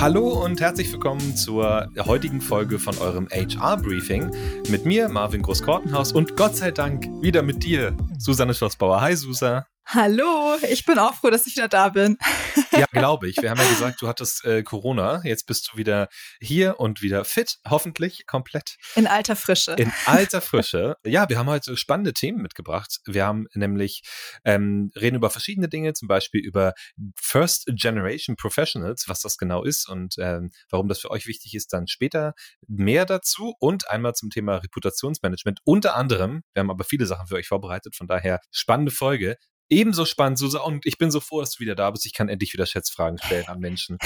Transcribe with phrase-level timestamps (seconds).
[0.00, 4.30] Hallo und herzlich willkommen zur heutigen Folge von eurem HR-Briefing
[4.68, 9.00] mit mir, Marvin Groß-Kortenhaus und Gott sei Dank wieder mit dir, Susanne Schlossbauer.
[9.00, 9.66] Hi, Susa.
[9.90, 12.18] Hallo, ich bin auch froh, dass ich wieder da bin.
[12.72, 13.38] ja, glaube ich.
[13.38, 15.22] Wir haben ja gesagt, du hattest äh, Corona.
[15.24, 16.08] Jetzt bist du wieder
[16.42, 18.76] hier und wieder fit, hoffentlich komplett.
[18.96, 19.72] In alter Frische.
[19.78, 20.96] In alter Frische.
[21.06, 22.98] Ja, wir haben heute spannende Themen mitgebracht.
[23.06, 24.02] Wir haben nämlich
[24.44, 26.74] ähm, reden über verschiedene Dinge, zum Beispiel über
[27.18, 31.72] First Generation Professionals, was das genau ist und ähm, warum das für euch wichtig ist,
[31.72, 32.34] dann später
[32.66, 35.60] mehr dazu und einmal zum Thema Reputationsmanagement.
[35.64, 39.38] Unter anderem, wir haben aber viele Sachen für euch vorbereitet, von daher spannende Folge.
[39.70, 42.06] Ebenso spannend, Susa, und ich bin so froh, dass du wieder da bist.
[42.06, 43.98] Ich kann endlich wieder Schätzfragen stellen an Menschen.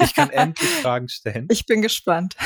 [0.00, 1.46] Ich kann endlich Fragen stellen.
[1.50, 2.36] Ich bin gespannt.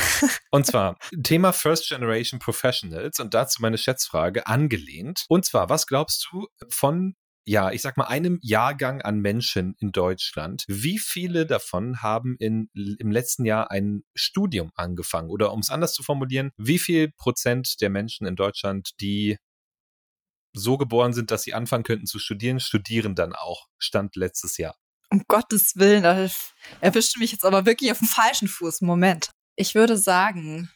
[0.51, 5.25] Und zwar Thema First Generation Professionals und dazu meine Schätzfrage angelehnt.
[5.29, 9.91] Und zwar, was glaubst du von ja, ich sag mal, einem Jahrgang an Menschen in
[9.91, 15.31] Deutschland, wie viele davon haben in, im letzten Jahr ein Studium angefangen?
[15.31, 19.37] Oder um es anders zu formulieren, wie viel Prozent der Menschen in Deutschland, die
[20.59, 23.67] so geboren sind, dass sie anfangen könnten zu studieren, studieren dann auch.
[23.77, 24.75] Stand letztes Jahr.
[25.09, 26.29] Um Gottes Willen, da
[26.81, 28.81] erwischt mich jetzt aber wirklich auf dem falschen Fuß.
[28.81, 29.31] Moment.
[29.55, 30.69] Ich würde sagen,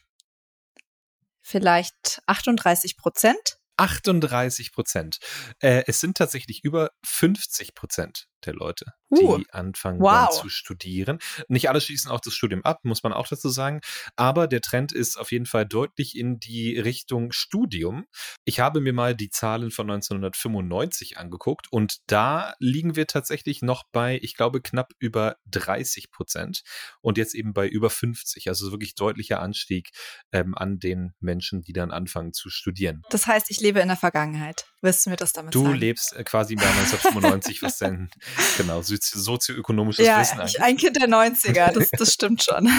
[1.40, 3.58] vielleicht 38 Prozent.
[3.76, 5.18] 38 Prozent.
[5.60, 10.30] Äh, es sind tatsächlich über 50 Prozent der Leute, die uh, anfangen wow.
[10.30, 11.18] zu studieren.
[11.48, 13.80] Nicht alle schließen auch das Studium ab, muss man auch dazu sagen.
[14.16, 18.06] Aber der Trend ist auf jeden Fall deutlich in die Richtung Studium.
[18.44, 23.84] Ich habe mir mal die Zahlen von 1995 angeguckt und da liegen wir tatsächlich noch
[23.92, 26.62] bei, ich glaube, knapp über 30 Prozent
[27.00, 28.48] und jetzt eben bei über 50.
[28.48, 29.90] Also wirklich deutlicher Anstieg
[30.32, 33.02] ähm, an den Menschen, die dann anfangen zu studieren.
[33.10, 34.66] Das heißt, ich lebe in der Vergangenheit.
[34.80, 35.72] Wirst du mir das damit du sagen?
[35.72, 38.10] Du lebst äh, quasi im Jahr 1995, was denn
[38.56, 40.40] Genau, sozioökonomisches ja, Wissen.
[40.40, 40.62] Eigentlich.
[40.62, 42.70] Ein Kind der 90er, das, das stimmt schon.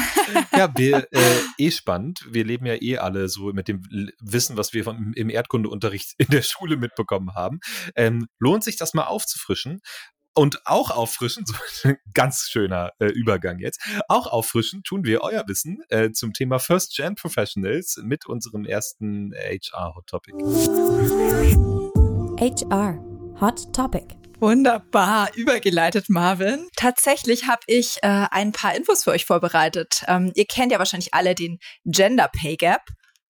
[0.56, 1.22] ja, wir, äh,
[1.58, 2.26] eh spannend.
[2.30, 3.84] Wir leben ja eh alle so mit dem
[4.20, 7.60] Wissen, was wir von, im Erdkundeunterricht in der Schule mitbekommen haben.
[7.96, 9.82] Ähm, lohnt sich das mal aufzufrischen?
[10.38, 11.54] Und auch auffrischen, so
[11.84, 16.60] ein ganz schöner äh, Übergang jetzt, auch auffrischen tun wir euer Wissen äh, zum Thema
[16.60, 20.36] First Gen Professionals mit unserem ersten HR Hot Topic.
[22.38, 23.00] HR
[23.40, 24.25] Hot Topic.
[24.40, 26.68] Wunderbar, übergeleitet, Marvin.
[26.76, 30.04] Tatsächlich habe ich äh, ein paar Infos für euch vorbereitet.
[30.08, 32.82] Ähm, ihr kennt ja wahrscheinlich alle den Gender Pay Gap,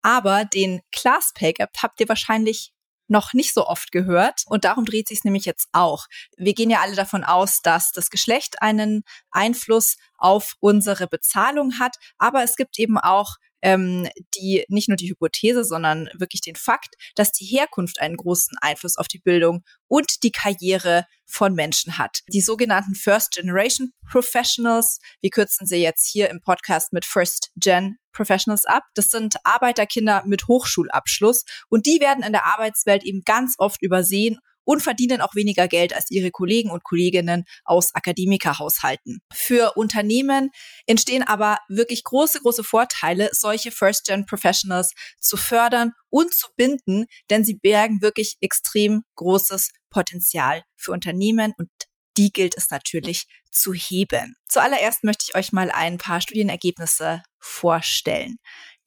[0.03, 2.73] aber den Class Pay Gap habt ihr wahrscheinlich
[3.09, 4.43] noch nicht so oft gehört.
[4.47, 6.07] Und darum dreht sich es nämlich jetzt auch.
[6.37, 11.97] Wir gehen ja alle davon aus, dass das Geschlecht einen Einfluss auf unsere Bezahlung hat.
[12.19, 16.97] Aber es gibt eben auch ähm, die nicht nur die Hypothese, sondern wirklich den Fakt,
[17.15, 22.21] dass die Herkunft einen großen Einfluss auf die Bildung und die Karriere von Menschen hat.
[22.29, 27.97] Die sogenannten First Generation Professionals, wir kürzen sie jetzt hier im Podcast mit First Gen
[28.13, 28.83] Professionals ab.
[28.95, 34.39] Das sind Arbeiterkinder mit Hochschulabschluss und die werden in der Arbeitswelt eben ganz oft übersehen
[34.65, 39.21] und verdienen auch weniger Geld als ihre Kollegen und Kolleginnen aus Akademikerhaushalten.
[39.33, 40.51] Für Unternehmen
[40.87, 47.55] entstehen aber wirklich große, große Vorteile, solche First-Gen-Professionals zu fördern und zu binden, denn sie
[47.55, 51.69] bergen wirklich extrem großes Potenzial für Unternehmen und
[52.17, 54.37] die gilt es natürlich zu heben.
[54.49, 58.37] Zuallererst möchte ich euch mal ein paar Studienergebnisse vorstellen.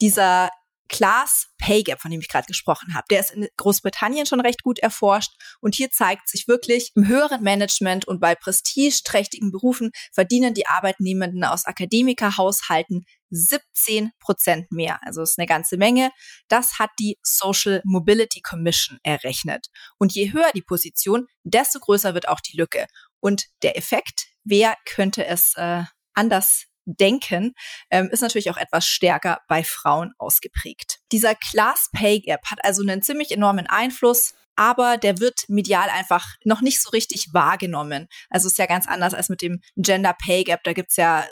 [0.01, 0.49] Dieser
[0.87, 4.63] Class Pay Gap, von dem ich gerade gesprochen habe, der ist in Großbritannien schon recht
[4.63, 10.53] gut erforscht und hier zeigt sich wirklich, im höheren Management und bei prestigeträchtigen Berufen verdienen
[10.53, 14.99] die Arbeitnehmenden aus Akademikerhaushalten 17 Prozent mehr.
[15.03, 16.11] Also ist eine ganze Menge.
[16.47, 19.67] Das hat die Social Mobility Commission errechnet.
[19.97, 22.87] Und je höher die Position, desto größer wird auch die Lücke.
[23.19, 27.53] Und der Effekt, wer könnte es äh, anders Denken
[27.89, 30.99] ähm, ist natürlich auch etwas stärker bei Frauen ausgeprägt.
[31.11, 36.25] Dieser Class Pay Gap hat also einen ziemlich enormen Einfluss aber der wird medial einfach
[36.43, 38.07] noch nicht so richtig wahrgenommen.
[38.29, 40.63] Also ist ja ganz anders als mit dem Gender Pay Gap.
[40.63, 41.25] Da gibt's ja,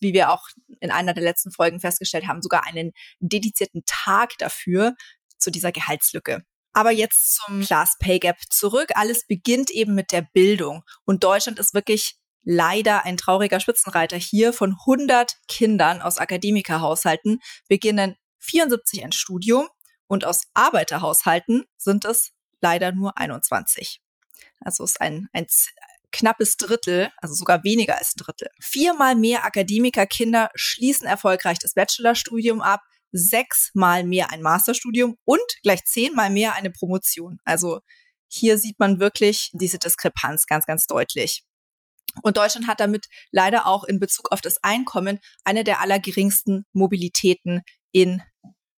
[0.00, 0.48] wie wir auch
[0.80, 4.94] in einer der letzten Folgen festgestellt haben, sogar einen dedizierten Tag dafür
[5.38, 6.44] zu dieser Gehaltslücke.
[6.72, 8.90] Aber jetzt zum Class Pay Gap zurück.
[8.94, 10.82] Alles beginnt eben mit der Bildung.
[11.04, 14.54] Und Deutschland ist wirklich leider ein trauriger Spitzenreiter hier.
[14.54, 19.68] Von 100 Kindern aus Akademikerhaushalten beginnen 74 ein Studium
[20.06, 22.32] und aus Arbeiterhaushalten sind es
[22.62, 24.00] leider nur 21.
[24.60, 25.46] Also ist ein, ein
[26.12, 28.48] knappes Drittel, also sogar weniger als ein Drittel.
[28.60, 36.30] Viermal mehr Akademikerkinder schließen erfolgreich das Bachelorstudium ab, sechsmal mehr ein Masterstudium und gleich zehnmal
[36.30, 37.38] mehr eine Promotion.
[37.44, 37.80] Also
[38.28, 41.44] hier sieht man wirklich diese Diskrepanz ganz, ganz deutlich.
[42.22, 47.62] Und Deutschland hat damit leider auch in Bezug auf das Einkommen eine der allergeringsten Mobilitäten
[47.92, 48.22] in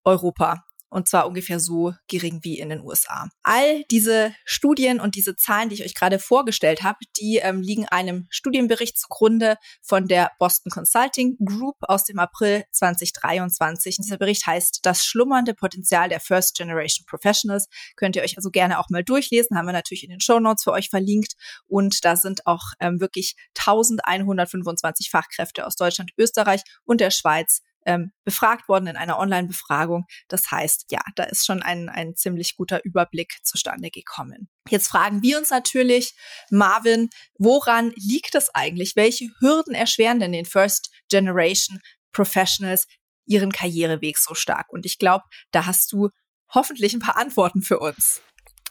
[0.04, 3.28] Europa und zwar ungefähr so gering wie in den USA.
[3.42, 7.86] All diese Studien und diese Zahlen, die ich euch gerade vorgestellt habe, die ähm, liegen
[7.86, 13.96] einem Studienbericht zugrunde von der Boston Consulting Group aus dem April 2023.
[13.96, 17.68] Dieser Bericht heißt Das schlummernde Potenzial der First Generation Professionals.
[17.96, 20.64] Könnt ihr euch also gerne auch mal durchlesen, haben wir natürlich in den Show Notes
[20.64, 21.34] für euch verlinkt
[21.66, 28.12] und da sind auch ähm, wirklich 1125 Fachkräfte aus Deutschland, Österreich und der Schweiz ähm,
[28.22, 30.04] befragt worden in einer Online-Befragung.
[30.28, 34.50] Das heißt, ja, da ist schon ein, ein ziemlich guter Überblick zustande gekommen.
[34.68, 36.14] Jetzt fragen wir uns natürlich,
[36.50, 37.08] Marvin,
[37.38, 38.94] woran liegt es eigentlich?
[38.94, 41.80] Welche Hürden erschweren denn den First Generation
[42.12, 42.86] Professionals
[43.24, 44.66] ihren Karriereweg so stark?
[44.68, 46.10] Und ich glaube, da hast du
[46.52, 48.20] hoffentlich ein paar Antworten für uns.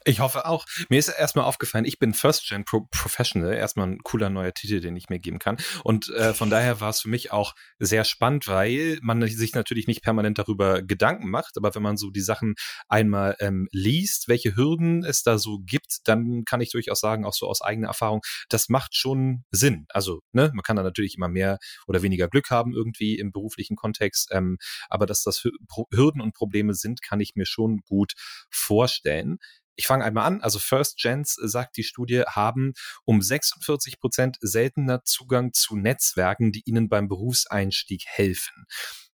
[0.08, 0.66] Ich hoffe auch.
[0.88, 4.80] Mir ist erstmal aufgefallen, ich bin First Gen Pro Professional, erstmal ein cooler neuer Titel,
[4.80, 5.58] den ich mir geben kann.
[5.84, 9.86] Und äh, von daher war es für mich auch sehr spannend, weil man sich natürlich
[9.86, 12.56] nicht permanent darüber Gedanken macht, aber wenn man so die Sachen
[12.88, 17.34] einmal ähm, liest, welche Hürden es da so gibt, dann kann ich durchaus sagen, auch
[17.34, 19.88] so aus eigener Erfahrung, das macht schon Sinn.
[19.90, 23.76] Also, ne, man kann da natürlich immer mehr oder weniger Glück haben irgendwie im beruflichen
[23.76, 24.58] Kontext, ähm,
[24.88, 25.44] aber dass das
[25.92, 28.14] Hürden und Probleme sind, kann ich mir schon gut
[28.50, 29.40] vorstellen.
[29.78, 30.42] Ich fange einmal an.
[30.42, 32.74] Also First Gens, äh, sagt die Studie, haben
[33.06, 38.66] um 46 Prozent seltener Zugang zu Netzwerken, die ihnen beim Berufseinstieg helfen.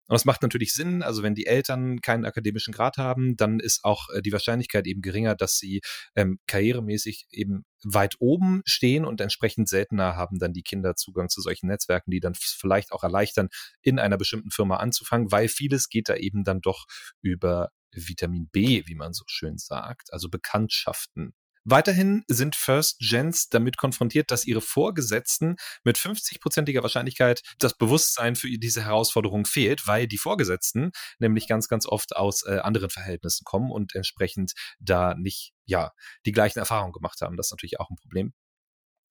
[0.10, 1.04] Und das macht natürlich Sinn.
[1.04, 5.02] Also wenn die Eltern keinen akademischen Grad haben, dann ist auch äh, die Wahrscheinlichkeit eben
[5.02, 5.82] geringer, dass sie
[6.16, 11.42] ähm, karrieremäßig eben weit oben stehen und entsprechend seltener haben dann die Kinder Zugang zu
[11.42, 13.48] solchen Netzwerken, die dann vielleicht auch erleichtern,
[13.82, 16.86] in einer bestimmten Firma anzufangen, weil vieles geht da eben dann doch
[17.22, 21.34] über Vitamin B, wie man so schön sagt, also Bekanntschaften.
[21.66, 28.48] Weiterhin sind First Gens damit konfrontiert, dass ihre Vorgesetzten mit 50-prozentiger Wahrscheinlichkeit das Bewusstsein für
[28.58, 33.72] diese Herausforderung fehlt, weil die Vorgesetzten nämlich ganz, ganz oft aus äh, anderen Verhältnissen kommen
[33.72, 35.92] und entsprechend da nicht, ja,
[36.26, 37.36] die gleichen Erfahrungen gemacht haben.
[37.38, 38.34] Das ist natürlich auch ein Problem.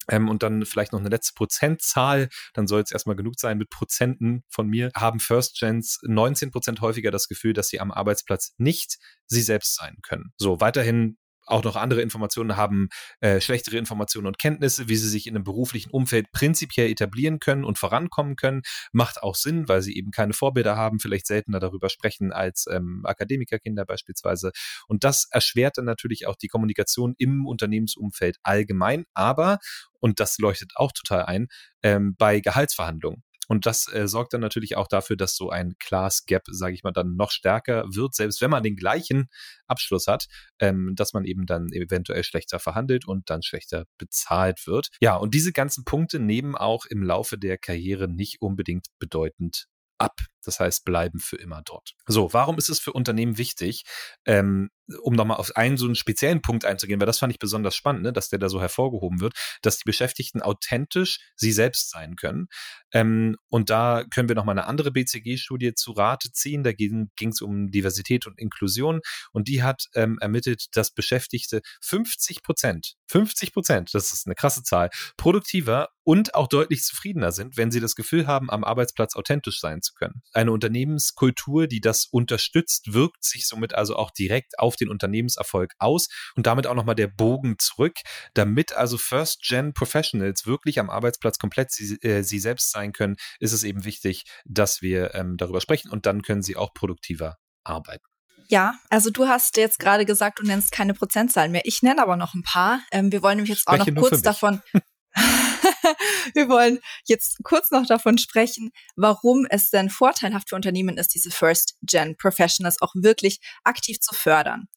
[0.09, 3.71] Ähm, und dann vielleicht noch eine letzte Prozentzahl, dann soll es erstmal genug sein mit
[3.71, 8.55] Prozenten von mir, haben First Gens 19 Prozent häufiger das Gefühl, dass sie am Arbeitsplatz
[8.59, 10.33] nicht sie selbst sein können.
[10.39, 11.19] So, weiterhin
[11.51, 12.89] auch noch andere Informationen haben,
[13.21, 17.65] äh, schlechtere Informationen und Kenntnisse, wie sie sich in einem beruflichen Umfeld prinzipiell etablieren können
[17.65, 18.63] und vorankommen können,
[18.93, 23.03] macht auch Sinn, weil sie eben keine Vorbilder haben, vielleicht seltener darüber sprechen als ähm,
[23.05, 24.53] Akademikerkinder beispielsweise.
[24.87, 29.59] Und das erschwert dann natürlich auch die Kommunikation im Unternehmensumfeld allgemein, aber,
[30.01, 31.49] und das leuchtet auch total ein,
[31.83, 33.23] ähm, bei Gehaltsverhandlungen.
[33.49, 36.85] Und das äh, sorgt dann natürlich auch dafür, dass so ein Class Gap, sage ich
[36.85, 39.29] mal, dann noch stärker wird, selbst wenn man den gleichen
[39.67, 40.27] Abschluss hat,
[40.61, 44.89] ähm, dass man eben dann eventuell schlechter verhandelt und dann schlechter bezahlt wird.
[45.01, 49.67] Ja, und diese ganzen Punkte nehmen auch im Laufe der Karriere nicht unbedingt bedeutend
[49.99, 50.21] ab.
[50.45, 51.95] Das heißt, bleiben für immer dort.
[52.07, 53.83] So, warum ist es für Unternehmen wichtig,
[54.25, 54.71] ähm,
[55.03, 58.03] um nochmal auf einen so einen speziellen Punkt einzugehen, weil das fand ich besonders spannend,
[58.03, 62.49] ne, dass der da so hervorgehoben wird, dass die Beschäftigten authentisch sie selbst sein können.
[62.93, 66.63] Ähm, und da können wir nochmal eine andere BCG-Studie zu Rate ziehen.
[66.63, 69.01] Da ging es um Diversität und Inklusion
[69.33, 74.63] und die hat ähm, ermittelt, dass Beschäftigte 50 Prozent, 50 Prozent, das ist eine krasse
[74.63, 79.61] Zahl, produktiver und auch deutlich zufriedener sind, wenn sie das Gefühl haben, am Arbeitsplatz authentisch
[79.61, 84.77] sein zu können eine Unternehmenskultur, die das unterstützt, wirkt sich somit also auch direkt auf
[84.81, 87.99] den Unternehmenserfolg aus und damit auch nochmal der Bogen zurück,
[88.35, 93.53] damit also First-Gen Professionals wirklich am Arbeitsplatz komplett sie, äh, sie selbst sein können, ist
[93.53, 98.05] es eben wichtig, dass wir ähm, darüber sprechen und dann können sie auch produktiver arbeiten.
[98.49, 101.63] Ja, also du hast jetzt gerade gesagt, du nennst keine Prozentzahlen mehr.
[101.65, 102.81] Ich nenne aber noch ein paar.
[102.91, 104.63] Ähm, wir wollen nämlich jetzt auch noch kurz davon
[106.35, 111.31] wir wollen jetzt kurz noch davon sprechen, warum es denn vorteilhaft für Unternehmen ist, diese
[111.31, 114.69] First-Gen-Professionals auch wirklich aktiv zu fördern.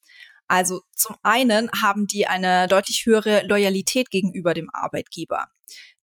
[0.48, 5.46] Also zum einen haben die eine deutlich höhere Loyalität gegenüber dem Arbeitgeber.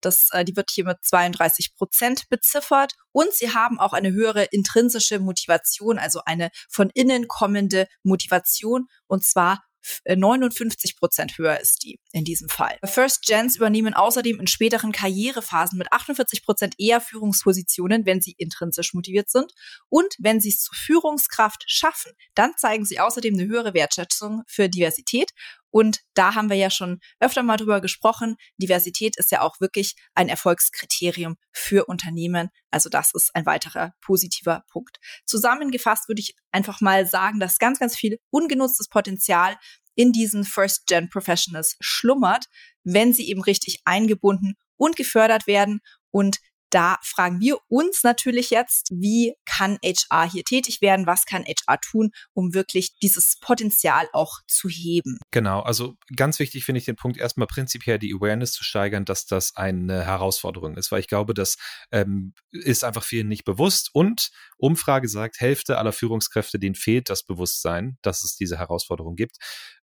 [0.01, 4.45] Das, äh, die wird hier mit 32 Prozent beziffert und sie haben auch eine höhere
[4.45, 9.63] intrinsische Motivation, also eine von innen kommende Motivation und zwar
[10.05, 12.77] 59 äh, Prozent höher ist die in diesem Fall.
[12.83, 18.93] First Gens übernehmen außerdem in späteren Karrierephasen mit 48 Prozent eher Führungspositionen, wenn sie intrinsisch
[18.93, 19.51] motiviert sind.
[19.89, 24.69] Und wenn sie es zur Führungskraft schaffen, dann zeigen sie außerdem eine höhere Wertschätzung für
[24.69, 25.31] Diversität
[25.71, 28.35] und da haben wir ja schon öfter mal drüber gesprochen.
[28.57, 32.49] Diversität ist ja auch wirklich ein Erfolgskriterium für Unternehmen.
[32.71, 34.97] Also das ist ein weiterer positiver Punkt.
[35.25, 39.57] Zusammengefasst würde ich einfach mal sagen, dass ganz, ganz viel ungenutztes Potenzial
[39.95, 42.45] in diesen First-Gen Professionals schlummert,
[42.83, 45.81] wenn sie eben richtig eingebunden und gefördert werden.
[46.11, 51.05] Und da fragen wir uns natürlich jetzt, wie kann HR hier tätig werden?
[51.05, 55.17] Was kann HR tun, um wirklich dieses Potenzial auch zu heben?
[55.31, 59.25] Genau, also ganz wichtig finde ich den Punkt erstmal prinzipiell die Awareness zu steigern, dass
[59.25, 61.57] das eine Herausforderung ist, weil ich glaube, das
[61.91, 67.23] ähm, ist einfach vielen nicht bewusst und Umfrage sagt, Hälfte aller Führungskräfte, denen fehlt das
[67.23, 69.37] Bewusstsein, dass es diese Herausforderung gibt.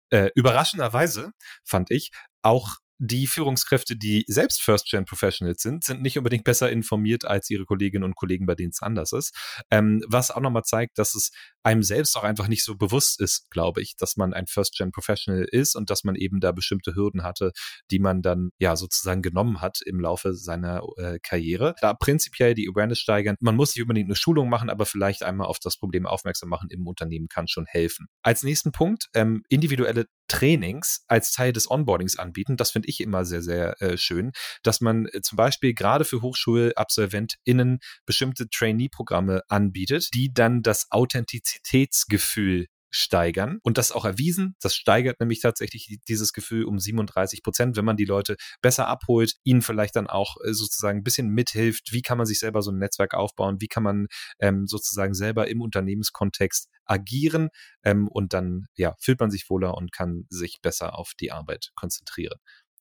[0.10, 1.32] Äh, überraschenderweise
[1.64, 2.12] fand ich
[2.42, 8.06] auch die Führungskräfte, die selbst First-Gen-Professionals sind, sind nicht unbedingt besser informiert als ihre Kolleginnen
[8.06, 9.36] und Kollegen, bei denen es anders ist.
[9.70, 11.32] Ähm, was auch nochmal zeigt, dass es
[11.64, 15.76] einem selbst auch einfach nicht so bewusst ist, glaube ich, dass man ein First-Gen-Professional ist
[15.76, 17.52] und dass man eben da bestimmte Hürden hatte,
[17.92, 21.76] die man dann ja sozusagen genommen hat im Laufe seiner äh, Karriere.
[21.82, 23.36] Da prinzipiell die Awareness steigern.
[23.42, 26.70] Man muss nicht unbedingt eine Schulung machen, aber vielleicht einmal auf das Problem aufmerksam machen
[26.70, 28.08] im Unternehmen kann schon helfen.
[28.22, 32.58] Als nächsten Punkt ähm, individuelle Trainings als Teil des Onboardings anbieten.
[32.58, 34.32] Das finde ich immer sehr, sehr äh, schön,
[34.64, 42.68] dass man äh, zum Beispiel gerade für HochschulabsolventInnen bestimmte Trainee-Programme anbietet, die dann das Authentizitätsgefühl
[42.94, 43.60] steigern.
[43.64, 44.56] Und das auch erwiesen.
[44.62, 49.34] Das steigert nämlich tatsächlich dieses Gefühl um 37 Prozent, wenn man die Leute besser abholt,
[49.44, 51.92] ihnen vielleicht dann auch äh, sozusagen ein bisschen mithilft.
[51.92, 53.60] Wie kann man sich selber so ein Netzwerk aufbauen?
[53.60, 54.08] Wie kann man
[54.40, 57.50] ähm, sozusagen selber im Unternehmenskontext agieren?
[57.84, 61.72] Ähm, und dann, ja, fühlt man sich wohler und kann sich besser auf die Arbeit
[61.76, 62.38] konzentrieren.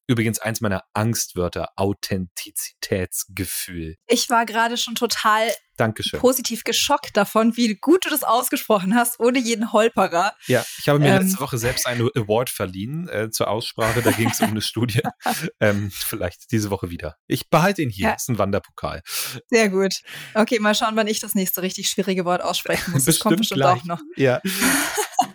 [0.07, 3.95] Übrigens eins meiner Angstwörter, Authentizitätsgefühl.
[4.07, 6.19] Ich war gerade schon total Dankeschön.
[6.19, 10.33] positiv geschockt davon, wie gut du das ausgesprochen hast, ohne jeden Holperer.
[10.47, 11.23] Ja, ich habe mir ähm.
[11.23, 14.01] letzte Woche selbst einen Award verliehen äh, zur Aussprache.
[14.01, 15.01] Da ging es um eine Studie.
[15.59, 17.15] ähm, vielleicht diese Woche wieder.
[17.27, 18.07] Ich behalte ihn hier.
[18.07, 18.13] Ja.
[18.13, 19.01] Das ist ein Wanderpokal.
[19.47, 20.01] Sehr gut.
[20.33, 23.05] Okay, mal schauen, wann ich das nächste richtig schwierige Wort aussprechen muss.
[23.05, 23.81] Das kommt bestimmt gleich.
[23.81, 24.01] auch noch.
[24.15, 24.41] Ja.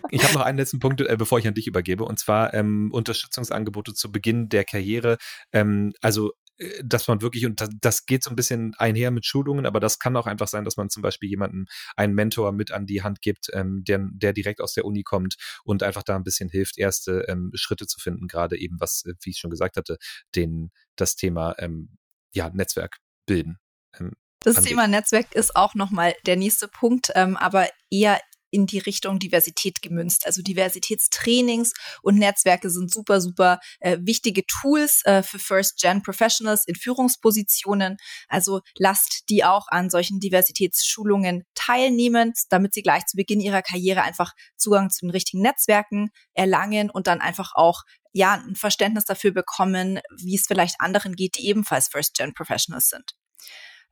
[0.19, 2.89] Ich habe noch einen letzten Punkt, äh, bevor ich an dich übergebe, und zwar ähm,
[2.91, 5.17] Unterstützungsangebote zu Beginn der Karriere.
[5.51, 9.25] Ähm, also äh, dass man wirklich, und das, das geht so ein bisschen einher mit
[9.25, 12.71] Schulungen, aber das kann auch einfach sein, dass man zum Beispiel jemanden, einen Mentor mit
[12.71, 16.15] an die Hand gibt, ähm, der, der direkt aus der Uni kommt und einfach da
[16.15, 19.51] ein bisschen hilft, erste ähm, Schritte zu finden, gerade eben was, äh, wie ich schon
[19.51, 19.97] gesagt hatte,
[20.35, 21.97] den, das Thema ähm,
[22.33, 23.57] ja, Netzwerk bilden.
[23.97, 24.69] Ähm, das angeht.
[24.69, 28.19] Thema Netzwerk ist auch nochmal der nächste Punkt, ähm, aber eher
[28.51, 30.25] in die Richtung Diversität gemünzt.
[30.25, 37.97] Also Diversitätstrainings und Netzwerke sind super, super äh, wichtige Tools äh, für First-Gen-Professionals in Führungspositionen.
[38.27, 44.01] Also lasst die auch an solchen Diversitätsschulungen teilnehmen, damit sie gleich zu Beginn ihrer Karriere
[44.01, 49.31] einfach Zugang zu den richtigen Netzwerken erlangen und dann einfach auch ja, ein Verständnis dafür
[49.31, 53.13] bekommen, wie es vielleicht anderen geht, die ebenfalls First-Gen-Professionals sind.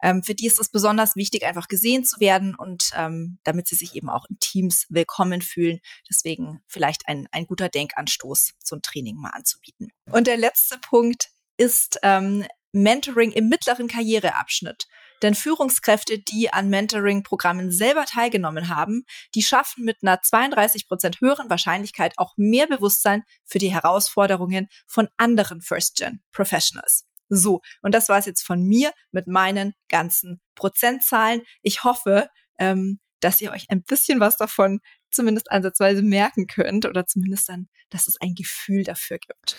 [0.02, 3.76] Ähm, für die ist es besonders wichtig, einfach gesehen zu werden und ähm, damit sie
[3.76, 5.80] sich eben auch in Teams willkommen fühlen.
[6.10, 9.90] Deswegen vielleicht ein, ein guter Denkanstoß, so ein Training mal anzubieten.
[10.12, 14.88] Und der letzte Punkt ist ähm, Mentoring im mittleren Karriereabschnitt.
[15.24, 21.50] Denn Führungskräfte, die an Mentoring-Programmen selber teilgenommen haben, die schaffen mit einer 32 Prozent höheren
[21.50, 27.07] Wahrscheinlichkeit auch mehr Bewusstsein für die Herausforderungen von anderen First-Gen-Professionals.
[27.30, 31.42] So, und das war es jetzt von mir mit meinen ganzen Prozentzahlen.
[31.62, 34.80] Ich hoffe, ähm, dass ihr euch ein bisschen was davon
[35.12, 39.58] zumindest ansatzweise merken könnt oder zumindest dann, dass es ein Gefühl dafür gibt.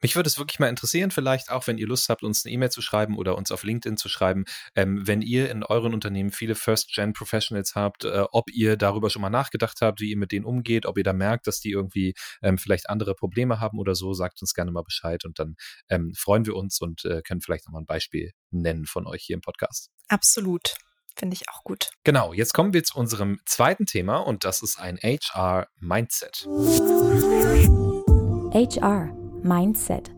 [0.00, 2.70] Mich würde es wirklich mal interessieren, vielleicht auch, wenn ihr Lust habt, uns eine E-Mail
[2.70, 4.44] zu schreiben oder uns auf LinkedIn zu schreiben,
[4.76, 9.30] ähm, wenn ihr in euren Unternehmen viele First-Gen-Professionals habt, äh, ob ihr darüber schon mal
[9.30, 12.58] nachgedacht habt, wie ihr mit denen umgeht, ob ihr da merkt, dass die irgendwie ähm,
[12.58, 15.56] vielleicht andere Probleme haben oder so, sagt uns gerne mal Bescheid und dann
[15.88, 19.34] ähm, freuen wir uns und äh, können vielleicht nochmal ein Beispiel nennen von euch hier
[19.34, 19.90] im Podcast.
[20.08, 20.74] Absolut.
[21.16, 21.90] Finde ich auch gut.
[22.04, 26.46] Genau, jetzt kommen wir zu unserem zweiten Thema und das ist ein HR-Mindset.
[28.54, 30.12] HR Mindset.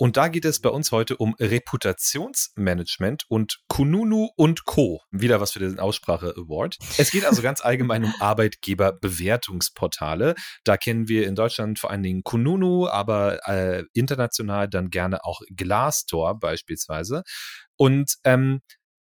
[0.00, 5.02] Und da geht es bei uns heute um Reputationsmanagement und Kununu und Co.
[5.10, 6.78] Wieder was für den Aussprache Award.
[6.96, 10.36] Es geht also ganz allgemein um Arbeitgeberbewertungsportale.
[10.64, 15.42] Da kennen wir in Deutschland vor allen Dingen Kununu, aber äh, international dann gerne auch
[15.54, 17.22] Glassdoor beispielsweise.
[17.76, 18.62] Und ähm,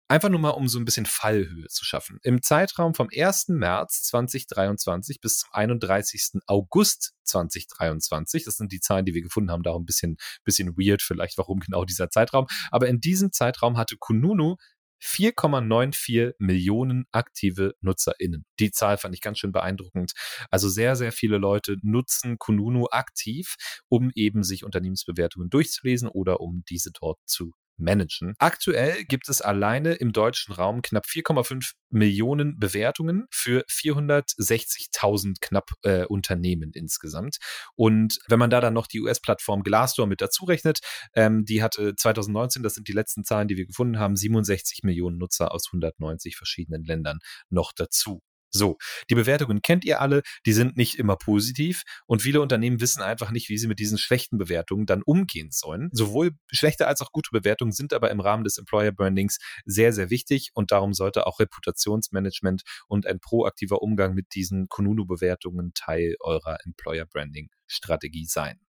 [0.07, 2.19] Einfach nur mal, um so ein bisschen Fallhöhe zu schaffen.
[2.21, 3.47] Im Zeitraum vom 1.
[3.47, 6.41] März 2023 bis zum 31.
[6.45, 10.77] August 2023, das sind die Zahlen, die wir gefunden haben, da auch ein bisschen, bisschen
[10.77, 12.45] weird vielleicht, warum genau dieser Zeitraum.
[12.69, 14.57] Aber in diesem Zeitraum hatte Kununu
[15.01, 18.45] 4,94 Millionen aktive NutzerInnen.
[18.59, 20.13] Die Zahl fand ich ganz schön beeindruckend.
[20.51, 23.55] Also sehr, sehr viele Leute nutzen Kununu aktiv,
[23.89, 28.35] um eben sich Unternehmensbewertungen durchzulesen oder um diese dort zu managen.
[28.39, 36.05] Aktuell gibt es alleine im deutschen Raum knapp 4,5 Millionen Bewertungen für 460.000 knapp äh,
[36.05, 37.37] Unternehmen insgesamt.
[37.75, 40.79] Und wenn man da dann noch die US-Plattform Glassdoor mit dazu rechnet,
[41.13, 45.17] ähm, die hatte 2019, das sind die letzten Zahlen, die wir gefunden haben, 67 Millionen
[45.17, 48.21] Nutzer aus 190 verschiedenen Ländern noch dazu.
[48.55, 48.77] So,
[49.09, 53.31] die Bewertungen kennt ihr alle, die sind nicht immer positiv und viele Unternehmen wissen einfach
[53.31, 55.89] nicht, wie sie mit diesen schlechten Bewertungen dann umgehen sollen.
[55.91, 60.09] Sowohl schlechte als auch gute Bewertungen sind aber im Rahmen des Employer Brandings sehr, sehr
[60.09, 66.57] wichtig und darum sollte auch Reputationsmanagement und ein proaktiver Umgang mit diesen Kununu-Bewertungen Teil eurer
[66.63, 68.64] Employer Branding Strategie sein.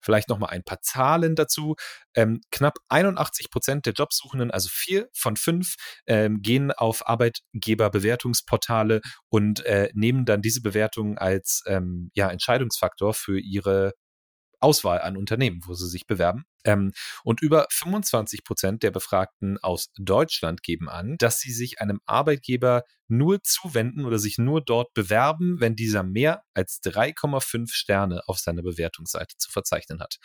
[0.00, 1.76] Vielleicht noch mal ein paar Zahlen dazu.
[2.14, 5.74] Ähm, knapp 81 Prozent der Jobsuchenden, also vier von fünf,
[6.06, 13.38] ähm, gehen auf Arbeitgeberbewertungsportale und äh, nehmen dann diese Bewertungen als ähm, ja, Entscheidungsfaktor für
[13.38, 13.92] ihre
[14.60, 16.44] Auswahl an Unternehmen, wo sie sich bewerben.
[16.66, 16.92] Ähm,
[17.24, 22.82] und über 25 Prozent der Befragten aus Deutschland geben an, dass sie sich einem Arbeitgeber
[23.08, 28.62] nur zuwenden oder sich nur dort bewerben, wenn dieser mehr als 3,5 Sterne auf seiner
[28.62, 30.16] Bewertungsseite zu verzeichnen hat.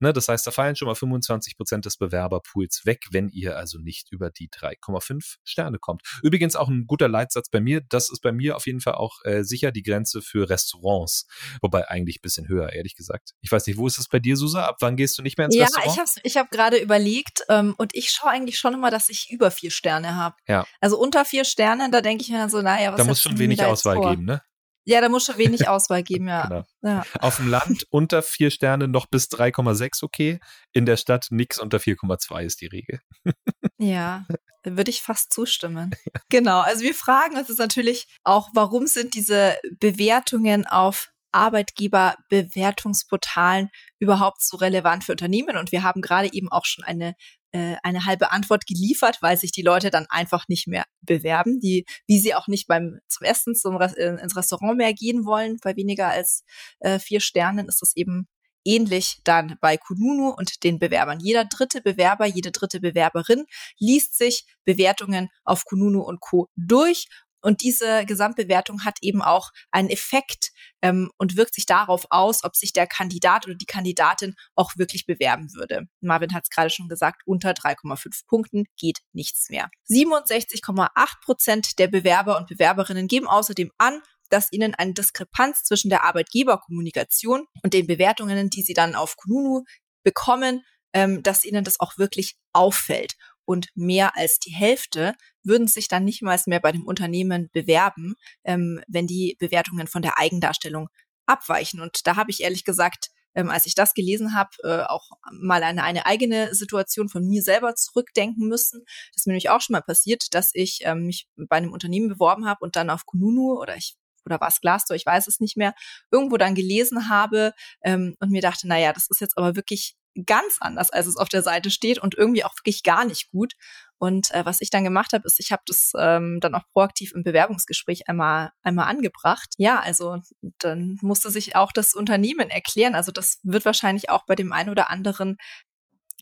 [0.00, 3.78] Ne, das heißt, da fallen schon mal 25 Prozent des Bewerberpools weg, wenn ihr also
[3.78, 6.02] nicht über die 3,5 Sterne kommt.
[6.22, 7.80] Übrigens auch ein guter Leitsatz bei mir.
[7.88, 11.26] Das ist bei mir auf jeden Fall auch äh, sicher die Grenze für Restaurants.
[11.62, 13.30] Wobei eigentlich ein bisschen höher, ehrlich gesagt.
[13.40, 14.66] Ich weiß nicht, wo ist es bei dir, Susa?
[14.66, 15.85] Ab wann gehst du nicht mehr ins ja, Restaurant?
[15.86, 19.30] Ich habe ich hab gerade überlegt ähm, und ich schaue eigentlich schon immer, dass ich
[19.30, 20.36] über vier Sterne habe.
[20.46, 20.66] Ja.
[20.80, 23.62] Also unter vier Sterne, da denke ich mir so, naja, was Da muss schon wenig
[23.62, 24.42] Auswahl geben, ne?
[24.88, 26.46] Ja, da muss schon wenig Auswahl geben, ja.
[26.46, 26.64] Genau.
[26.82, 27.04] ja.
[27.18, 30.38] Auf dem Land unter vier Sterne noch bis 3,6 okay.
[30.72, 33.00] In der Stadt nix unter 4,2 ist die Regel.
[33.78, 34.24] ja,
[34.64, 35.90] würde ich fast zustimmen.
[36.28, 36.60] Genau.
[36.60, 44.56] Also wir fragen uns jetzt natürlich auch, warum sind diese Bewertungen auf Arbeitgeberbewertungsportalen überhaupt so
[44.56, 45.56] relevant für Unternehmen?
[45.56, 47.14] Und wir haben gerade eben auch schon eine
[47.56, 51.86] äh, eine halbe Antwort geliefert, weil sich die Leute dann einfach nicht mehr bewerben, die,
[52.06, 55.74] wie sie auch nicht beim zum Essen zum, äh, ins Restaurant mehr gehen wollen, bei
[55.76, 56.44] weniger als
[56.80, 58.28] äh, vier Sternen ist es eben
[58.66, 61.20] ähnlich dann bei Kununu und den Bewerbern.
[61.20, 63.46] Jeder dritte Bewerber, jede dritte Bewerberin
[63.78, 66.48] liest sich Bewertungen auf Kununu und Co.
[66.56, 67.06] durch
[67.46, 70.50] und diese Gesamtbewertung hat eben auch einen Effekt
[70.82, 75.06] ähm, und wirkt sich darauf aus, ob sich der Kandidat oder die Kandidatin auch wirklich
[75.06, 75.86] bewerben würde.
[76.00, 79.70] Marvin hat es gerade schon gesagt, unter 3,5 Punkten geht nichts mehr.
[79.88, 80.88] 67,8
[81.22, 87.46] Prozent der Bewerber und Bewerberinnen geben außerdem an, dass ihnen eine Diskrepanz zwischen der Arbeitgeberkommunikation
[87.62, 89.62] und den Bewertungen, die sie dann auf Kununu
[90.02, 93.14] bekommen, ähm, dass ihnen das auch wirklich auffällt
[93.46, 98.14] und mehr als die Hälfte würden sich dann nicht mal mehr bei dem Unternehmen bewerben,
[98.44, 100.88] ähm, wenn die Bewertungen von der Eigendarstellung
[101.24, 101.80] abweichen.
[101.80, 105.62] Und da habe ich ehrlich gesagt, ähm, als ich das gelesen habe, äh, auch mal
[105.62, 108.82] eine, eine eigene Situation von mir selber zurückdenken müssen.
[109.12, 112.08] Das ist mir nämlich auch schon mal passiert, dass ich ähm, mich bei einem Unternehmen
[112.08, 115.56] beworben habe und dann auf Kununu oder ich oder war es ich weiß es nicht
[115.56, 115.72] mehr,
[116.10, 120.56] irgendwo dann gelesen habe ähm, und mir dachte, naja, das ist jetzt aber wirklich ganz
[120.60, 123.54] anders, als es auf der Seite steht und irgendwie auch wirklich gar nicht gut.
[123.98, 127.12] Und äh, was ich dann gemacht habe, ist, ich habe das ähm, dann auch proaktiv
[127.14, 129.54] im Bewerbungsgespräch einmal einmal angebracht.
[129.56, 130.20] Ja, also
[130.58, 132.94] dann musste sich auch das Unternehmen erklären.
[132.94, 135.36] Also das wird wahrscheinlich auch bei dem einen oder anderen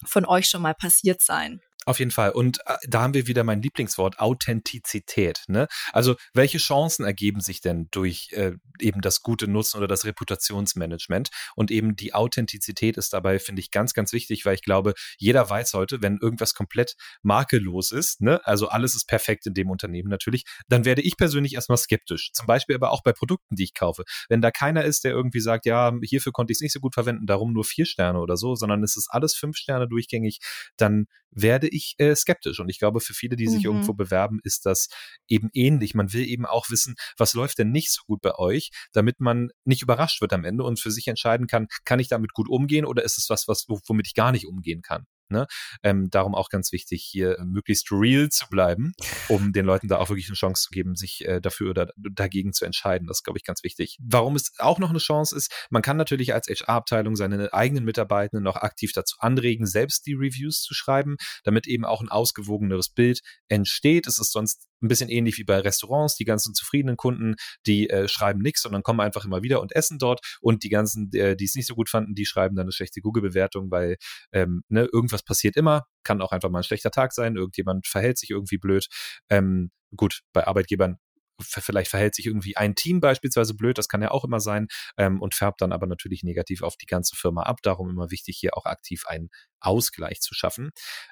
[0.04, 1.60] von euch schon mal passiert sein.
[1.86, 2.30] Auf jeden Fall.
[2.30, 5.44] Und äh, da haben wir wieder mein Lieblingswort, Authentizität.
[5.48, 5.66] Ne?
[5.92, 11.30] Also welche Chancen ergeben sich denn durch äh, eben das gute Nutzen oder das Reputationsmanagement?
[11.56, 15.48] Und eben die Authentizität ist dabei, finde ich, ganz, ganz wichtig, weil ich glaube, jeder
[15.48, 18.40] weiß heute, wenn irgendwas komplett makellos ist, ne?
[18.44, 22.30] also alles ist perfekt in dem Unternehmen natürlich, dann werde ich persönlich erstmal skeptisch.
[22.32, 24.04] Zum Beispiel aber auch bei Produkten, die ich kaufe.
[24.28, 26.94] Wenn da keiner ist, der irgendwie sagt, ja, hierfür konnte ich es nicht so gut
[26.94, 30.38] verwenden, darum nur vier Sterne oder so, sondern es ist alles fünf Sterne durchgängig,
[30.76, 32.60] dann werde ich äh, skeptisch.
[32.60, 33.70] Und ich glaube, für viele, die sich mhm.
[33.72, 34.88] irgendwo bewerben, ist das
[35.28, 35.94] eben ähnlich.
[35.94, 39.50] Man will eben auch wissen, was läuft denn nicht so gut bei euch, damit man
[39.64, 42.84] nicht überrascht wird am Ende und für sich entscheiden kann, kann ich damit gut umgehen
[42.84, 45.06] oder ist es was, was womit ich gar nicht umgehen kann.
[45.28, 45.46] Ne?
[45.82, 48.92] Ähm, darum auch ganz wichtig, hier möglichst real zu bleiben,
[49.28, 52.52] um den Leuten da auch wirklich eine Chance zu geben, sich äh, dafür oder dagegen
[52.52, 53.06] zu entscheiden.
[53.06, 53.98] Das ist, glaube ich, ganz wichtig.
[54.00, 58.44] Warum es auch noch eine Chance ist, man kann natürlich als HR-Abteilung seine eigenen Mitarbeitenden
[58.44, 63.20] noch aktiv dazu anregen, selbst die Reviews zu schreiben, damit eben auch ein ausgewogeneres Bild
[63.48, 64.06] entsteht.
[64.06, 66.16] Es ist sonst ein bisschen ähnlich wie bei Restaurants.
[66.16, 67.34] Die ganzen zufriedenen Kunden,
[67.66, 70.20] die äh, schreiben nichts, sondern kommen einfach immer wieder und essen dort.
[70.40, 73.00] Und die ganzen, äh, die es nicht so gut fanden, die schreiben dann eine schlechte
[73.00, 73.96] Google-Bewertung, weil
[74.32, 75.86] ähm, ne, irgendwas passiert immer.
[76.04, 77.36] Kann auch einfach mal ein schlechter Tag sein.
[77.36, 78.86] Irgendjemand verhält sich irgendwie blöd.
[79.30, 80.98] Ähm, gut, bei Arbeitgebern
[81.40, 85.20] vielleicht verhält sich irgendwie ein Team beispielsweise blöd, das kann ja auch immer sein, ähm,
[85.20, 87.58] und färbt dann aber natürlich negativ auf die ganze Firma ab.
[87.62, 90.70] Darum immer wichtig, hier auch aktiv einen Ausgleich zu schaffen.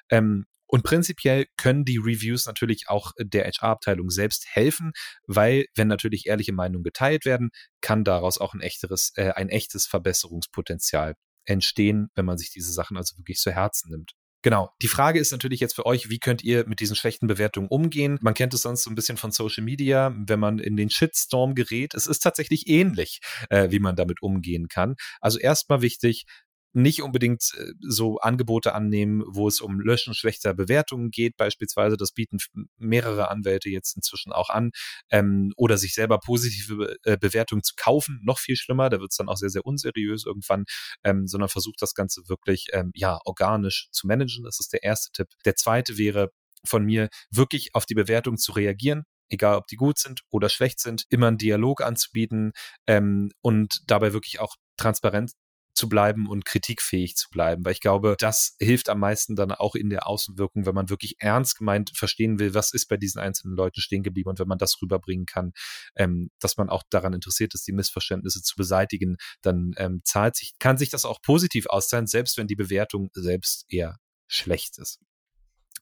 [0.09, 4.91] Ähm, und prinzipiell können die Reviews natürlich auch der HR-Abteilung selbst helfen,
[5.27, 9.85] weil wenn natürlich ehrliche Meinungen geteilt werden, kann daraus auch ein echteres, äh, ein echtes
[9.85, 11.13] Verbesserungspotenzial
[11.45, 14.13] entstehen, wenn man sich diese Sachen also wirklich zu Herzen nimmt.
[14.41, 14.71] Genau.
[14.81, 18.17] Die Frage ist natürlich jetzt für euch, wie könnt ihr mit diesen schlechten Bewertungen umgehen?
[18.21, 21.53] Man kennt es sonst so ein bisschen von Social Media, wenn man in den Shitstorm
[21.53, 21.93] gerät.
[21.93, 23.19] Es ist tatsächlich ähnlich,
[23.51, 24.95] äh, wie man damit umgehen kann.
[25.21, 26.25] Also erstmal wichtig,
[26.73, 31.97] nicht unbedingt äh, so Angebote annehmen, wo es um Löschen schlechter Bewertungen geht, beispielsweise.
[31.97, 32.37] Das bieten
[32.77, 34.71] mehrere Anwälte jetzt inzwischen auch an.
[35.09, 38.89] Ähm, oder sich selber positive äh, Bewertungen zu kaufen, noch viel schlimmer.
[38.89, 40.65] Da wird es dann auch sehr, sehr unseriös irgendwann,
[41.03, 44.43] ähm, sondern versucht das Ganze wirklich ähm, ja organisch zu managen.
[44.43, 45.27] Das ist der erste Tipp.
[45.45, 46.31] Der zweite wäre
[46.65, 50.79] von mir, wirklich auf die Bewertung zu reagieren egal ob die gut sind oder schlecht
[50.79, 52.53] sind, immer einen Dialog anzubieten
[52.87, 55.31] ähm, und dabei wirklich auch transparent
[55.73, 59.75] zu bleiben und kritikfähig zu bleiben, weil ich glaube, das hilft am meisten dann auch
[59.75, 63.55] in der Außenwirkung, wenn man wirklich ernst gemeint verstehen will, was ist bei diesen einzelnen
[63.55, 65.51] Leuten stehen geblieben und wenn man das rüberbringen kann,
[65.95, 70.53] ähm, dass man auch daran interessiert ist, die Missverständnisse zu beseitigen, dann ähm, zahlt sich,
[70.59, 74.99] kann sich das auch positiv auszahlen, selbst wenn die Bewertung selbst eher schlecht ist.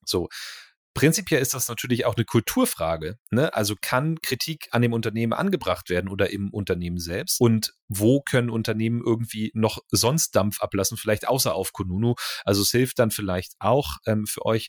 [0.06, 0.30] So,
[0.93, 3.17] Prinzipiell ist das natürlich auch eine Kulturfrage.
[3.30, 3.54] Ne?
[3.54, 7.39] Also kann Kritik an dem Unternehmen angebracht werden oder im Unternehmen selbst?
[7.39, 12.15] Und wo können Unternehmen irgendwie noch sonst Dampf ablassen, vielleicht außer auf Kununu?
[12.43, 14.67] Also es hilft dann vielleicht auch ähm, für euch,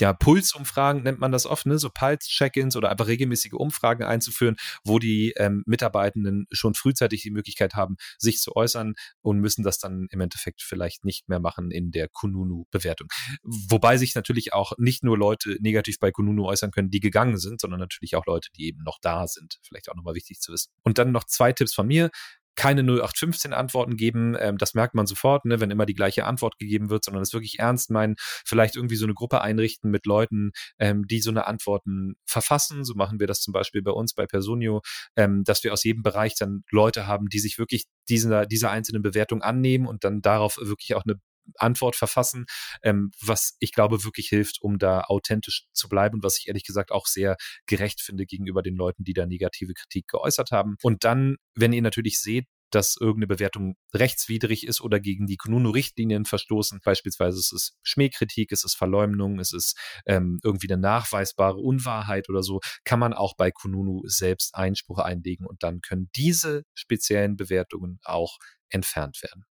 [0.00, 1.78] ja, Pulsumfragen nennt man das oft, ne?
[1.78, 7.74] so Pulse-Check-ins oder einfach regelmäßige Umfragen einzuführen, wo die ähm, Mitarbeitenden schon frühzeitig die Möglichkeit
[7.74, 11.90] haben, sich zu äußern und müssen das dann im Endeffekt vielleicht nicht mehr machen in
[11.90, 13.08] der Kununu-Bewertung.
[13.42, 17.60] Wobei sich natürlich auch nicht nur Leute negativ bei Kununu äußern können, die gegangen sind,
[17.60, 19.58] sondern natürlich auch Leute, die eben noch da sind.
[19.62, 20.72] Vielleicht auch nochmal wichtig zu wissen.
[20.82, 22.10] Und dann noch zwei Tipps von mir
[22.56, 24.36] keine 0815 Antworten geben.
[24.38, 27.32] Ähm, das merkt man sofort, ne, wenn immer die gleiche Antwort gegeben wird, sondern es
[27.32, 28.16] wirklich ernst meinen.
[28.18, 32.84] Vielleicht irgendwie so eine Gruppe einrichten mit Leuten, ähm, die so eine Antworten verfassen.
[32.84, 34.82] So machen wir das zum Beispiel bei uns bei Personio,
[35.16, 39.02] ähm, dass wir aus jedem Bereich dann Leute haben, die sich wirklich dieser, dieser einzelnen
[39.02, 41.20] Bewertung annehmen und dann darauf wirklich auch eine
[41.58, 42.46] Antwort verfassen,
[42.82, 46.90] ähm, was ich glaube wirklich hilft, um da authentisch zu bleiben was ich ehrlich gesagt
[46.90, 50.76] auch sehr gerecht finde gegenüber den Leuten, die da negative Kritik geäußert haben.
[50.82, 56.24] Und dann, wenn ihr natürlich seht, dass irgendeine Bewertung rechtswidrig ist oder gegen die Kununu-Richtlinien
[56.24, 56.80] verstoßen.
[56.84, 59.74] Beispielsweise ist es Schmähkritik, ist es Verleumdung, ist es
[60.06, 65.46] ähm, irgendwie eine nachweisbare Unwahrheit oder so, kann man auch bei Kununu selbst Einspruch einlegen
[65.46, 68.38] und dann können diese speziellen Bewertungen auch
[68.74, 69.44] entfernt werden.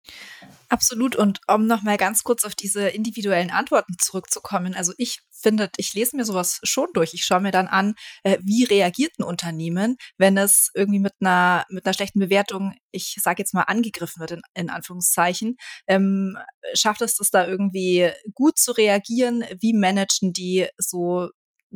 [0.69, 1.15] Absolut.
[1.15, 4.73] Und um nochmal ganz kurz auf diese individuellen Antworten zurückzukommen.
[4.73, 7.13] Also ich finde, ich lese mir sowas schon durch.
[7.13, 11.65] Ich schaue mir dann an, äh, wie reagiert ein Unternehmen, wenn es irgendwie mit einer,
[11.69, 15.57] mit einer schlechten Bewertung, ich sage jetzt mal, angegriffen wird, in, in Anführungszeichen.
[15.87, 16.37] Ähm,
[16.73, 19.43] schafft es das da irgendwie gut zu reagieren?
[19.59, 21.29] Wie managen die so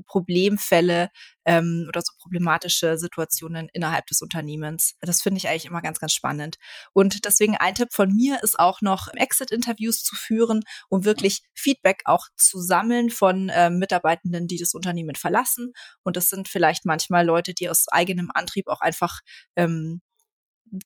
[0.06, 1.10] Problemfälle
[1.46, 4.96] ähm, oder so problematische Situationen innerhalb des Unternehmens.
[5.02, 6.58] Das finde ich eigentlich immer ganz, ganz spannend.
[6.94, 12.02] Und deswegen ein Tipp von mir ist auch noch Exit-Interviews zu führen, um wirklich Feedback
[12.06, 15.74] auch zu sammeln von ähm, Mitarbeitenden, die das Unternehmen verlassen.
[16.04, 19.22] Und das sind vielleicht manchmal Leute, die aus eigenem Antrieb auch einfach
[19.56, 20.02] ähm,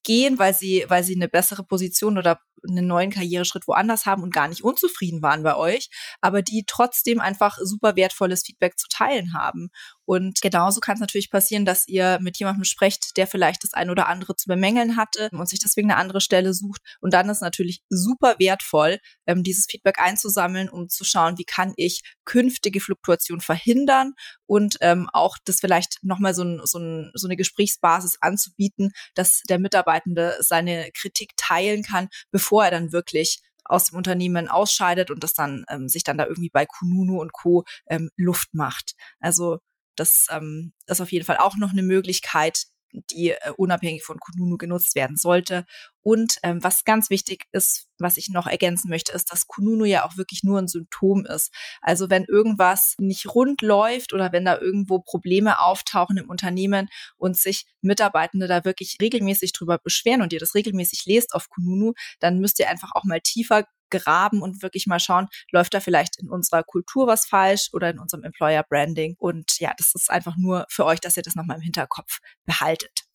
[0.03, 4.33] gehen, weil sie, weil sie eine bessere Position oder einen neuen Karriereschritt woanders haben und
[4.33, 5.89] gar nicht unzufrieden waren bei euch,
[6.21, 9.69] aber die trotzdem einfach super wertvolles Feedback zu teilen haben.
[10.09, 13.91] Und genauso kann es natürlich passieren, dass ihr mit jemandem sprecht, der vielleicht das ein
[13.91, 16.81] oder andere zu bemängeln hatte und sich deswegen eine andere Stelle sucht.
[16.99, 21.73] Und dann ist natürlich super wertvoll, ähm, dieses Feedback einzusammeln, um zu schauen, wie kann
[21.77, 24.13] ich künftige Fluktuation verhindern
[24.47, 29.43] und ähm, auch das vielleicht nochmal so, ein, so, ein, so eine Gesprächsbasis anzubieten, dass
[29.47, 35.23] der Mitarbeitende seine Kritik teilen kann, bevor er dann wirklich aus dem Unternehmen ausscheidet und
[35.23, 37.63] das dann ähm, sich dann da irgendwie bei Kununu und Co.
[37.87, 38.95] Ähm, Luft macht.
[39.19, 39.59] Also
[39.99, 42.65] das ähm, ist auf jeden Fall auch noch eine Möglichkeit,
[43.11, 45.65] die äh, unabhängig von Kununu genutzt werden sollte.
[46.01, 50.05] Und ähm, was ganz wichtig ist, was ich noch ergänzen möchte, ist, dass Kununu ja
[50.05, 51.53] auch wirklich nur ein Symptom ist.
[51.81, 57.37] Also wenn irgendwas nicht rund läuft oder wenn da irgendwo Probleme auftauchen im Unternehmen und
[57.37, 62.39] sich Mitarbeitende da wirklich regelmäßig drüber beschweren und ihr das regelmäßig lest auf Kununu, dann
[62.39, 66.29] müsst ihr einfach auch mal tiefer graben und wirklich mal schauen, läuft da vielleicht in
[66.29, 69.15] unserer Kultur was falsch oder in unserem Employer Branding.
[69.17, 73.08] Und ja, das ist einfach nur für euch, dass ihr das nochmal im Hinterkopf behaltet.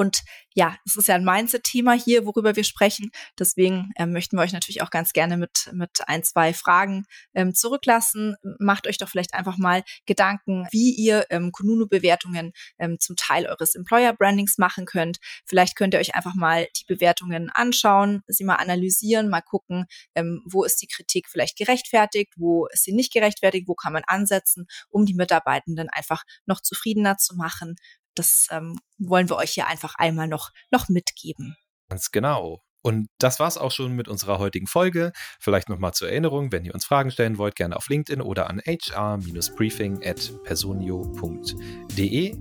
[0.00, 0.22] Und
[0.54, 3.10] ja, es ist ja ein Mindset-Thema hier, worüber wir sprechen.
[3.38, 7.54] Deswegen ähm, möchten wir euch natürlich auch ganz gerne mit, mit ein, zwei Fragen ähm,
[7.54, 8.34] zurücklassen.
[8.58, 13.74] Macht euch doch vielleicht einfach mal Gedanken, wie ihr ähm, Kununu-Bewertungen ähm, zum Teil eures
[13.74, 15.18] Employer-Brandings machen könnt.
[15.44, 19.84] Vielleicht könnt ihr euch einfach mal die Bewertungen anschauen, sie mal analysieren, mal gucken,
[20.14, 24.04] ähm, wo ist die Kritik vielleicht gerechtfertigt, wo ist sie nicht gerechtfertigt, wo kann man
[24.06, 27.76] ansetzen, um die Mitarbeitenden einfach noch zufriedener zu machen
[28.14, 31.56] das ähm, wollen wir euch hier einfach einmal noch, noch mitgeben.
[31.88, 32.62] Ganz genau.
[32.82, 35.12] Und das war's auch schon mit unserer heutigen Folge.
[35.38, 38.60] Vielleicht nochmal zur Erinnerung, wenn ihr uns Fragen stellen wollt, gerne auf LinkedIn oder an
[38.64, 42.36] hr-briefing at personio.de.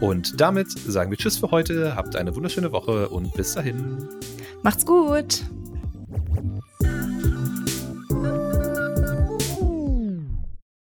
[0.00, 4.08] Und damit sagen wir Tschüss für heute, habt eine wunderschöne Woche und bis dahin.
[4.62, 5.44] Macht's gut.